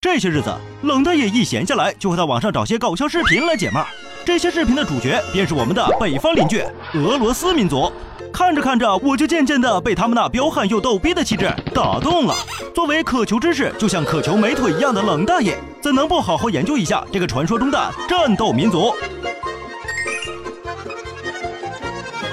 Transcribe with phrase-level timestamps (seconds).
[0.00, 3.82] 这些日子，冷大爷一闲下来就会在网上找些搞笑视频来解闷。
[4.24, 6.62] 这些视频的主角便是我们的北方邻居
[6.94, 7.92] 俄罗斯民族。
[8.32, 12.34] 看着看着，我就渐渐的被他们那彪悍又逗逼的气质打动了。
[12.72, 18.94] 作为渴求知识就像渴求美腿一样的冷大爷，怎能不好好研究一下这个传说中的战斗民族？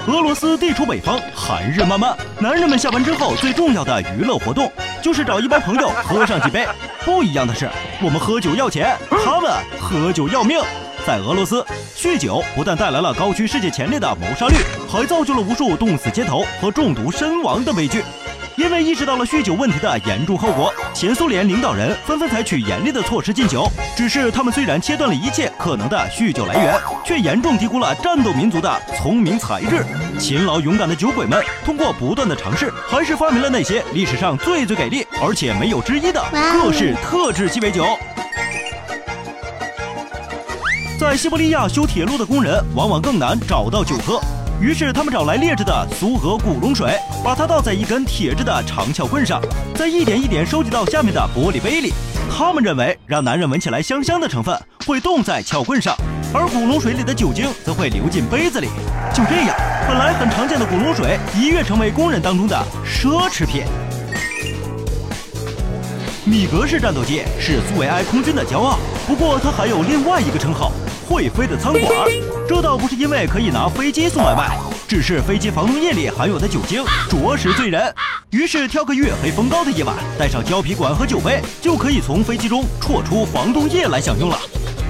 [0.06, 4.70] 俄罗斯地处北方，寒日漫漫，男人们下班之后最重要的娱乐活动
[5.02, 6.64] 就是找一帮朋友喝上几杯。
[7.06, 7.70] 不一样的是，
[8.02, 10.58] 我们喝酒要钱，他们喝酒要命。
[11.06, 11.64] 在俄罗斯，
[11.94, 14.56] 酗酒不但带来了高居世界前列的谋杀率，
[14.90, 18.02] 还造就了无数冻死街头和中毒身亡的悲剧。
[18.56, 23.70] 因为意识到了酗酒问题的严重后果，前苏联领导人纷纷采取严厉的措施禁酒。
[23.94, 26.74] 只是他们虽然切断了一切可能的酗酒来源，
[27.04, 29.84] 却严重低估了战斗民族的聪明才智。
[30.18, 37.84] 勤劳勇敢的酒鬼们通过不断的尝试，还是发明了那些历史上最最给力而且没有之一的各式特制鸡尾酒。
[40.98, 44.18] 在西伯利亚修铁路的工人往往更难找到酒喝。
[44.58, 49.40] 于是他们找来劣质的苏俄古龙水，把它倒在一根铁质的长撬棍上，
[49.74, 51.92] 再一点一点收集到下面的玻璃杯里。
[52.30, 55.94] 他们认为让男人闻起来香香的成分会冻在撬棍上，
[56.32, 58.68] 而古龙水里的酒精则会流进杯子里。
[59.12, 59.54] 就这样，
[59.86, 63.62] 本来很常见的古龙水一跃成为工人当中的奢侈品。
[66.24, 70.72] 米格式战斗机是苏维埃空军的骄傲，不过它还有另外一个称号。
[71.08, 71.84] 会飞的餐馆，
[72.48, 77.94] 这倒不是因为可以拿飞机送外卖，只是飞机防冻液里含有的酒精着实醉人。
[78.30, 84.36] 于是挑个月黑风高的夜晚，带上胶皮管和酒杯，就可以从飞机中啜出防冻液来享用了。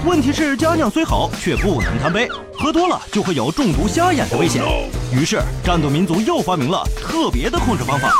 [0.06, 4.62] 问题是佳酿虽好，却不能贪杯，喝多了就会有中毒瞎眼的危险。
[5.12, 8.10] 于是战斗民族又发明了特别的控制方法，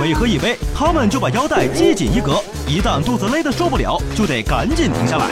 [0.00, 5.30] 每喝一杯，他们就把腰带系紧一格，一旦肚子勒得受不了，就得赶紧停下来。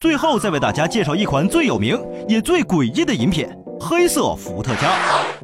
[0.00, 3.48] 最后再为大家介绍一款最有名也最诡异的饮品——
[3.82, 4.92] 黑色伏特加。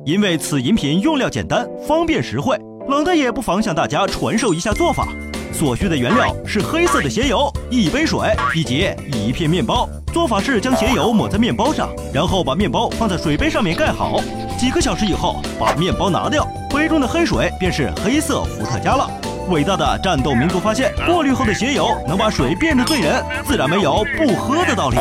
[0.06, 2.56] 因为此饮品用料简单、方便实惠，
[2.88, 5.08] 冷大爷不妨向大家传授一下做法。
[5.52, 8.20] 所需的原料是黑色的鞋油、一杯水
[8.54, 9.88] 以及一片面包。
[10.12, 14.20] 做法是将鞋油抹在面包上，然后把面包放在水杯上面盖好。
[14.56, 19.10] 几个小时以后，把面包拿掉，杯中的黑水便是黑色伏特加了。
[19.48, 24.96] 伟大的战斗民族发现，过滤后的鞋油能把水变得醉人，自然没有不喝的道理。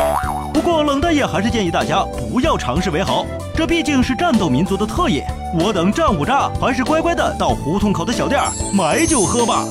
[0.52, 3.24] 不过冷大爷还是建议大家不要尝试为好，
[3.54, 5.22] 这毕竟是战斗民族的特饮。
[5.58, 8.40] 我等战五渣还是乖乖的到胡同口的小店
[8.72, 9.64] 买酒喝吧。